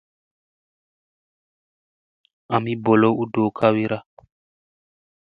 [2.55, 3.97] Ami bolowo u do kawira.